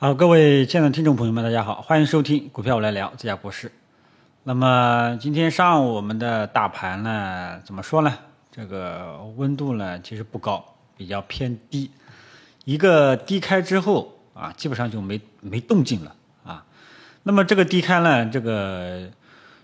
[0.00, 3.72] 好，各位亲爱的听众朋友们，大家好，欢迎收听股票我来聊这家博士。
[4.44, 8.16] 那么今天上午我们的大盘呢，怎么说呢？
[8.52, 10.64] 这个温度呢其实不高，
[10.96, 11.90] 比较偏低。
[12.64, 16.64] 一个低开之后啊，基本上就没没动静了啊。
[17.24, 19.00] 那么这个低开呢，这个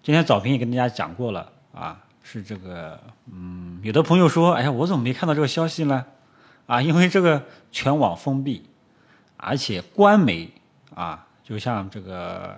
[0.00, 3.00] 今天早评也跟大家讲过了啊，是这个
[3.32, 6.06] 嗯，有的朋友说，哎呀，我怎么没看到这个消息呢？
[6.66, 7.42] 啊，因为这个
[7.72, 8.69] 全网封闭。
[9.42, 10.50] 而且官媒
[10.94, 12.54] 啊，就像这个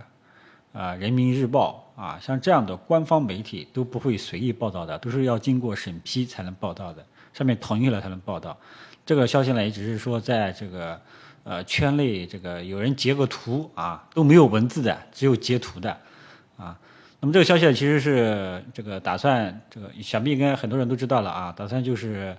[0.72, 8.58] 啊《人民日报》啊，像这样的官方媒体都不会随意报道的，都是要经过审批才能报道的，上面同意了才能报道。
[9.06, 11.00] 这个消息呢，也只是说在这个
[11.44, 15.96] 呃圈内，这个有人截个图啊，都没有文字的，只有截图的
[16.56, 16.76] 啊。
[17.20, 22.36] 那么这个消息呢其实是这个打算，这个想必应该很多人都知道了啊，打算就是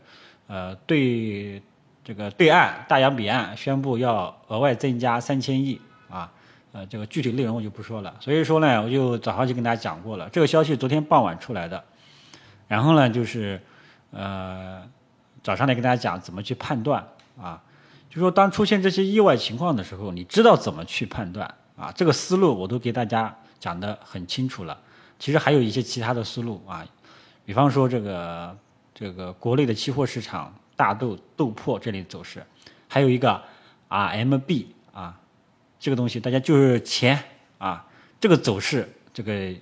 [0.47, 1.61] 呃对。
[2.03, 6.29] 这个对岸大洋彼岸宣布要额外增加三千亿啊，
[6.73, 8.13] 呃，这个具体内容我就不说了。
[8.19, 11.81] 所以说呢，我就早上就跟大家讲过了，这个消息昨天傍晚出来的。
[12.67, 13.61] 然后呢，就是
[14.11, 14.83] 呃
[15.41, 17.07] 早上来跟大家讲怎么去判断
[17.41, 17.61] 啊，
[18.09, 21.89] 就说当出现这些意外情况的时候，你知道怎么去判断啊？
[21.95, 24.77] 这个思路我都给大家讲得很清楚了。
[25.17, 26.85] 其实还有一些其他的思路啊，
[27.45, 28.57] 比方说这个
[28.93, 30.53] 这个国内的期货市场。
[30.83, 32.45] 大豆豆粕这类走势，
[32.89, 33.41] 还有一个
[33.87, 35.17] RMB 啊，
[35.79, 37.17] 这个东西大家就是钱
[37.57, 37.87] 啊，
[38.19, 39.53] 这个走势这个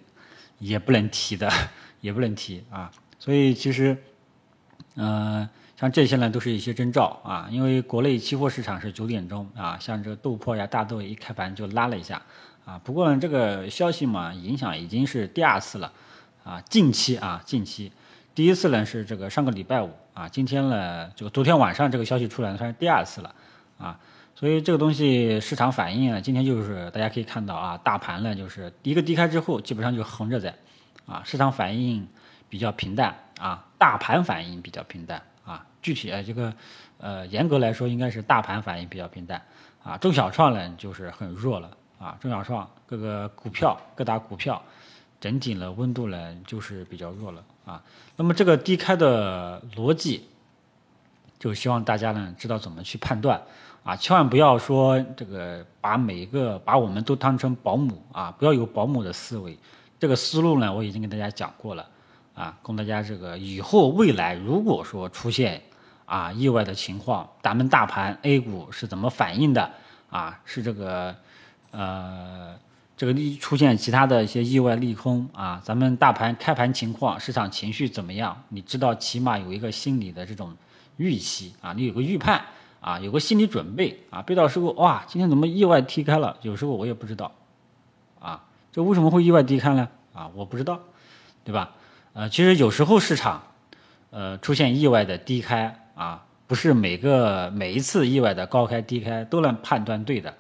[0.57, 1.47] 也不能提的，
[2.01, 2.91] 也不能提啊。
[3.19, 3.95] 所以其实，
[4.95, 12.19] 嗯，像这些呢都是一些征兆啊，因为国内期货市场是九点钟啊，像这个豆粕呀、大豆一开盘就拉了一下
[12.65, 12.81] 啊。
[12.83, 15.93] 不过呢，这个消息嘛，影响已经是第二次了
[16.43, 17.91] 啊，近期啊，近期。
[18.33, 23.35] 第一次呢是这个上个礼拜五啊，今天呢就昨天晚上这个消息出来算是第二次了
[23.77, 23.99] 啊，
[24.35, 30.55] 所以这个东西市场反应呢，今天就是大家可以看到啊，大盘呢就是一个低开之后基本上就横着在
[31.05, 32.07] 啊，市场反应
[32.47, 36.53] 比较平淡啊，大盘反应比较平淡啊，具体啊这个
[36.99, 39.41] 呃严格来说应该是大盘反应比较平淡
[39.83, 41.69] 啊，中小创呢就是很弱了
[41.99, 44.61] 啊，中小创各个股票各大股票
[45.19, 47.43] 整体的温度呢就是比较弱了。
[47.63, 47.81] 啊，
[48.15, 50.27] 那么这个低开的逻辑，
[51.37, 53.39] 就希望大家呢知道怎么去判断
[53.83, 59.57] 啊，千万不要说这个把每一个把我们都当成保姆啊，不要有保姆的思维。
[59.99, 61.87] 这个思路呢，我已经跟大家讲过了
[62.33, 65.61] 啊，供大家这个以后未来如果说出现
[66.05, 69.71] 啊意外的情况，咱们大盘 A 股是怎么反应的
[70.09, 70.39] 啊？
[70.45, 71.15] 是这个
[71.69, 72.55] 呃。
[73.01, 78.39] 这个利出现其他的一些意外利空啊，咱们大盘开盘情况、市场情绪怎么样？
[78.49, 80.55] 你知道，起码有一个心理的这种
[80.97, 82.39] 预期啊，你有个预判
[82.79, 84.21] 啊，有个心理准备啊。
[84.21, 86.37] 别到时候哇，今天怎么意外低开了？
[86.43, 87.31] 有时候我也不知道
[88.19, 89.89] 啊，这为什么会意外低开呢？
[90.13, 90.79] 啊，我不知道，
[91.43, 91.71] 对吧？
[92.13, 93.41] 呃，其实有时候市场
[94.11, 100.31] 呃出现意外的低开啊，不是每个每一次意外的高开低开都能判断对的。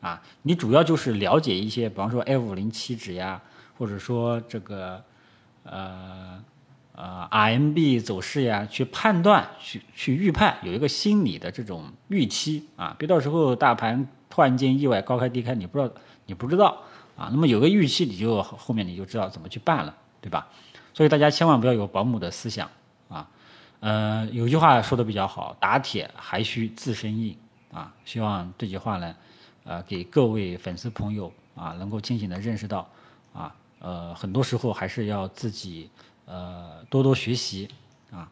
[0.00, 3.40] 啊，你主要就是了解一些，比方说 F 五零七指呀，
[3.76, 5.02] 或者说这个
[5.64, 6.40] 呃
[6.94, 15.92] 呃 RMB 走势呀，去判断、去去预判，有一个心理的这种预期啊，别到时候大盘突然间意外高开低开，你不知道
[16.26, 16.80] 你不知道
[17.16, 20.46] 啊，那么有个预期，你就后面你就知道怎么去办了，对吧？
[20.94, 22.70] 所以大家千万不要有保姆的思想
[23.08, 23.28] 啊。
[23.80, 27.36] 呃，有句话说的比较好，打铁还需自身硬
[27.72, 27.92] 啊。
[28.04, 29.12] 希望这句话呢。
[29.68, 32.88] 呃，给各位粉丝朋友啊，能够清醒的认识到，
[33.34, 35.90] 啊，呃，很多时候还是要自己
[36.24, 37.68] 呃多多学习
[38.10, 38.26] 啊。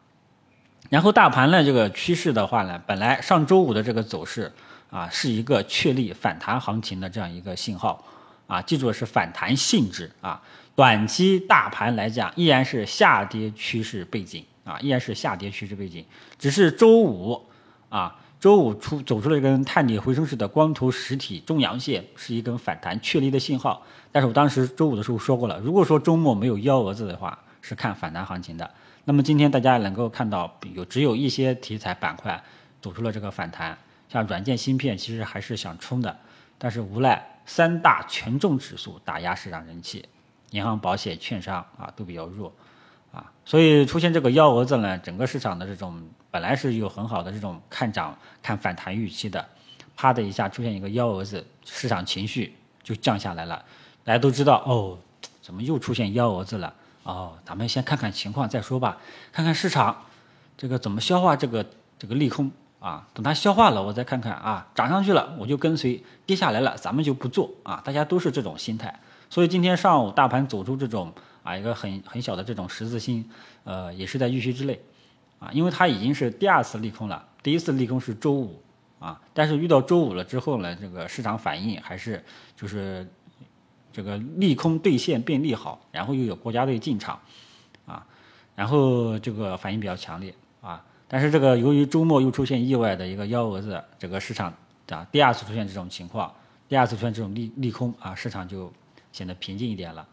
[0.89, 4.51] 然后大盘呢，这个趋势的话呢，本来上周五的这个走势
[4.89, 8.03] 啊，是一个确立反弹行情的这样一个信号
[8.47, 10.41] 啊，记住是反弹性质啊。
[10.75, 16.03] 短期大盘来讲，依然是下跌趋势背景啊，依然是下跌趋势背景，
[16.39, 17.45] 只是周五
[17.89, 18.15] 啊。
[18.39, 23.81] 周五出走出了一根探底回升式的光头实体中阳线，是一根反弹确立的信号。
[24.11, 28.69] 但是我当时周五的时候说过了，如果说周末没有幺蛾子的话，是看反弹行情的。
[29.05, 32.41] 那么今天大家能够看到，有只有一些题材板块
[32.79, 33.75] 走出了这个反弹，
[34.07, 36.15] 像软件芯片其实还是想冲的，
[36.59, 40.05] 但是无奈三大权重指数打压市场人气，
[40.51, 42.53] 银行、保险、券商啊都比较弱。
[43.13, 45.99] 啊，所以出现这个幺蛾子呢，整个市场的这种
[46.37, 49.43] 本来是有很好的这种看涨、看反弹预期的，
[49.95, 53.65] 啪的一下出现一个幺蛾子，市场情绪就降下来了。
[54.03, 54.95] 大家都知道哦，
[55.41, 56.71] 怎么又出现幺蛾子了？
[57.01, 58.99] 哦，咱们先看看情况再说吧，
[59.31, 60.05] 看看市场
[60.55, 61.65] 这个怎么消化这个
[61.97, 68.93] 这个利空啊，等它消化了，我再看看啊，涨上去了我就跟随，跌下来了咱们就不做啊，大家都是这种心态。
[69.27, 71.11] 所以今天上午大盘走出这种
[71.41, 73.27] 啊一个很很小的这种十字星，
[73.63, 74.79] 呃，也是在预期之内
[75.39, 78.61] 啊，因为它已经是第二次利空了，第一次利空是周五
[78.99, 82.23] 啊，但是遇到周五了之后呢，这个市场反应还是
[82.55, 83.07] 就是
[83.91, 87.19] 这个利空兑现变利好，然后又有国家队进场
[87.85, 88.05] 啊，
[88.55, 90.83] 然后这个反应比较强烈啊。
[91.07, 94.53] 但是这个由于周末又出现意外的一个幺蛾子，整个市场
[94.89, 96.33] 啊第二次出现这种情况，
[96.67, 98.73] 第二次出现这种利利空啊，市场就
[99.11, 100.07] 显得平静一点了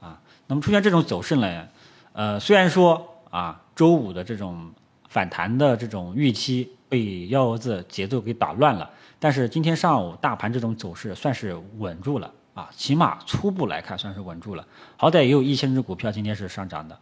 [0.00, 0.20] 啊。
[0.46, 1.68] 那么出现这种走势呢，
[2.12, 4.70] 呃，虽然说啊周五的这种
[5.08, 14.66] 反弹的这种预期被幺蛾子节奏给打乱了，但是今天上午大盘这种走势算是稳住了啊，起码初步来看算是稳住了，
[14.96, 16.98] 好歹也有一千只股票今天是上涨的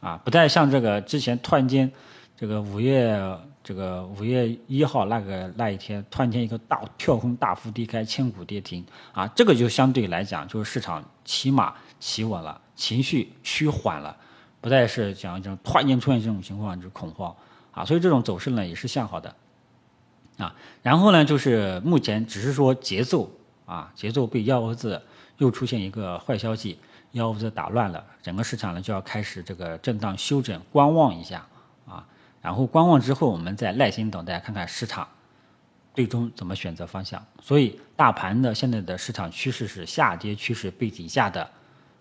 [0.00, 1.90] 啊，不再像这个之前突然间。
[2.36, 3.16] 这个五月
[3.62, 9.24] 这个五月一号那个那一天，突然间一个大跳空大幅低开，千股跌停啊！
[9.36, 14.14] 这个就相对来讲，就是市场起码企稳了，情绪趋缓了，
[14.64, 17.36] 不再是讲这种突然间出现这种情况就是恐慌
[17.70, 17.84] 啊！
[17.84, 19.36] 所以这种走势呢也是向好的
[20.38, 20.56] 啊。
[20.82, 23.30] 然后呢，就是目前只是说节奏
[23.66, 25.02] 啊，节奏被幺蛾子
[25.36, 26.78] 又出现一个坏消息，
[27.12, 31.46] 幺蛾子打乱了，整个市场呢就要开始这个震荡休整，观望一下
[31.86, 32.06] 啊。
[32.40, 35.06] 然后观望之后，我们再耐心等待，看看市场
[35.92, 37.22] 最终怎么选择方向。
[37.42, 41.50] 所以，大盘的现在的市场趋势是下跌趋势背景下的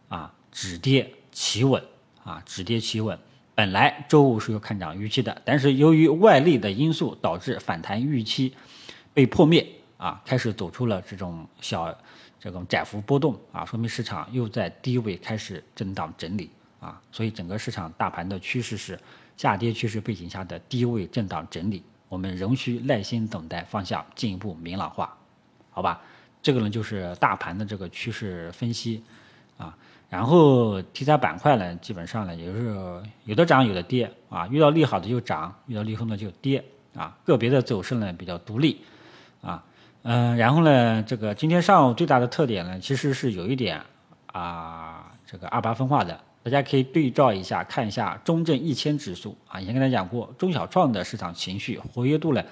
[0.07, 1.83] 啊止跌企稳
[2.23, 3.17] 啊止跌企稳。
[3.55, 8.53] 本来周五是有看涨预期的，但是由于外力的因素导致反弹预期
[9.13, 9.67] 被破灭
[9.97, 11.95] 啊，开始走出了这种小
[12.39, 16.49] 这种窄幅波动啊，说明市场又在低位开始震荡整理
[16.79, 17.01] 啊。
[17.11, 18.99] 所以，整个市场大盘的趋势是。
[19.35, 25.17] 下跌趋势背景下的低位震荡整理，我们仍需耐心等待方向进一步明朗化，
[25.71, 25.99] 好吧？
[26.39, 29.03] 这个呢就是大盘的这个趋势分析
[29.57, 29.75] 啊。
[30.13, 32.71] 然后题材板块呢，基本上呢也是
[33.25, 36.63] 有的涨有的跌啊，遇到利好的就涨，遇到利空的就跌
[36.95, 37.17] 啊。
[37.25, 38.79] 个别的走势呢比较独立
[39.41, 39.63] 啊，
[40.03, 43.81] 嗯，然后呢，这个今天上午最大的特点呢，其实是有一点
[44.27, 46.19] 啊，这个二八分化的。
[46.43, 52.43] 大家可以对照一下，看一下中证一千指数啊，以前跟大家讲过，中小创的市场情绪活跃度呢，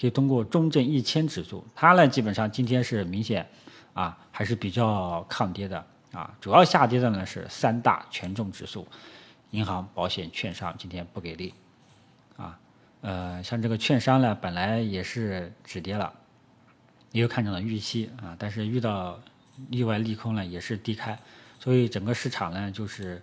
[0.00, 3.46] 可以通过中证一千指数，它呢基本上今天是明显
[3.92, 8.86] 啊还是比较抗跌的啊，主要下跌的呢是三大权重指数，
[9.50, 11.54] 银行、保险、券商今天不给力
[12.36, 12.58] 啊，
[13.00, 16.12] 呃，像这个券商呢本来也是止跌了，
[17.12, 19.20] 也有看涨的预期啊，但是遇到
[19.70, 21.18] 意外利空呢也是低开。
[21.62, 23.22] 所以整个市场呢，就是，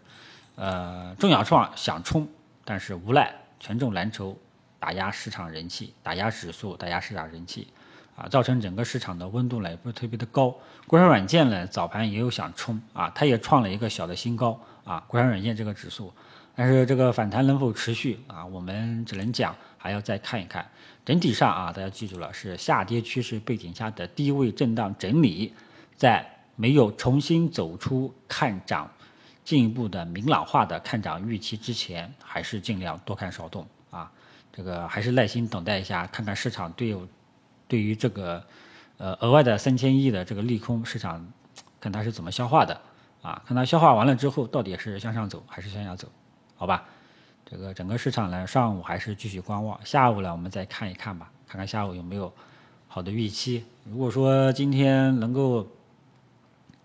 [0.54, 2.28] 呃，中小创想冲，
[2.64, 4.38] 但是无奈权重蓝筹
[4.80, 7.68] 打压市场人气，打压指数，打压市场人气，
[8.18, 10.54] 啊，造成整个市场的温度呢也不是特别的高。
[10.86, 16.12] 国产软件呢早盘也有想冲啊，它也创了一个小的新高啊，国产软件这个指数，
[16.54, 20.70] 但是这个反弹能否持续啊，我们只能讲还要再看一看。
[21.06, 25.54] 整体上啊，大家记住了，是下跌趋势背景下的低位震荡整理，
[25.96, 26.34] 在。
[26.60, 28.90] 没有重新走出看涨、
[29.44, 34.12] 进一步的明朗化的看涨预期之前，还是尽量多看少动啊。
[34.52, 36.88] 这个还是耐心等待一下，看看市场对
[37.68, 38.44] 对于这个
[38.98, 41.26] 呃额外的三千亿的这个利空，市场
[41.80, 42.80] 看它是怎么消化的
[43.22, 43.42] 啊？
[43.46, 46.08] 看它消化完了之后，到底是向上走还是向下走？
[46.56, 46.86] 好吧，
[47.46, 52.34] 这个整个市场呢，上午还是继续观望，下午呢我们再看一看吧，看看下午有没有
[52.88, 53.64] 好的预期。
[53.84, 55.68] 如果说今天能够。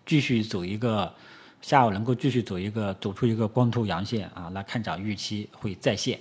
[0.05, 1.15] 继续走一个，
[1.61, 6.19] 下午能够继续走一个，走出一个光头阳线啊，那看涨预期会再现，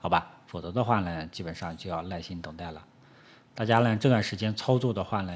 [0.00, 0.28] 好吧？
[0.48, 2.84] 否则的话呢，基本上就要耐心等待了。
[3.54, 5.32] 大家呢这段时间操作的话呢，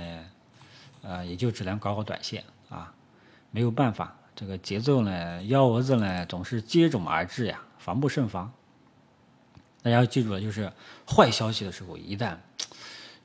[1.03, 2.93] 呃，也就只能搞搞短线啊，
[3.51, 8.53] 没有办法，这个节奏呢，幺蛾子呢总是接踵而至呀，防不胜防。
[9.83, 10.73] 大家要记住了，就是
[11.07, 12.37] 坏消息的时候，一旦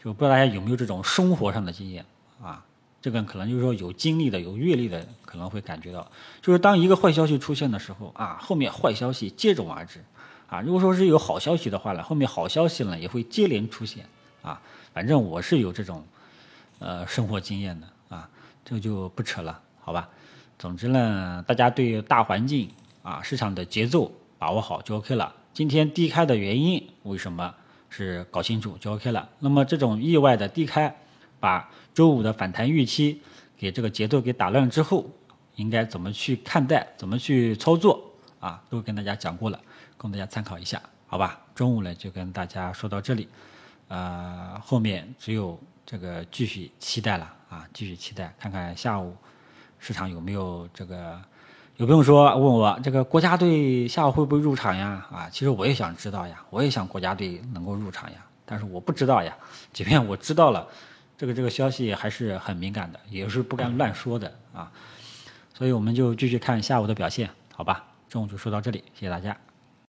[0.02, 2.06] 就不知道大家有没有这种生活上的经验
[2.42, 2.64] 啊？
[3.02, 6.10] 这个可能就是说有经历的、有阅历的可能会感觉到，
[6.42, 10.06] 就是当一个坏消息出现的时候啊，后面坏消息接踵而至，
[10.48, 14.08] 啊，如果说是有好消息的话呢，后面好消息呢也会接连出现，
[14.42, 14.62] 啊，
[14.94, 16.04] 反正我是有这种，
[16.80, 18.30] 呃，生活经验的啊，
[18.64, 20.08] 这个就不扯了，好吧？
[20.58, 22.70] 总之呢，大家对大环境
[23.02, 25.34] 啊、市场的节奏把握好就 OK 了。
[25.54, 27.54] 今天低开的原因为什么
[27.90, 29.28] 是搞清楚就 OK 了。
[29.40, 30.96] 那么这种意外的低开。
[31.40, 33.22] 把周五的反弹预期
[33.58, 35.06] 给这个节奏给打乱之后，
[35.58, 38.02] 应该怎么去看待，怎么去操作
[38.40, 38.64] 啊？
[38.70, 39.60] 都跟大家讲过了，
[39.98, 41.42] 供大家参考一下，好吧？
[41.54, 43.28] 中午呢就跟大家说到这里，
[43.94, 49.16] 呃，后面只有这个继续期待了啊，继续期待，看看下午
[49.78, 51.22] 市场有没有这个。
[51.78, 55.08] 有朋友说问我这个国家队下午会不会入场呀？
[55.12, 59.36] 啊，其实我也想知道呀，我也想国家队能够入场呀，但是我不知道呀。
[59.72, 60.68] 即便我知道了，
[61.16, 64.72] 这个这个消息还是很敏感的，也是不敢乱说的啊。
[65.54, 67.86] 所以我们就继续看下午的表现，好吧？
[68.10, 69.38] 中午就说到这里，谢谢大家。